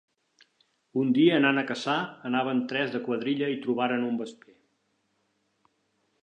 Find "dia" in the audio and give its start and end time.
1.17-1.35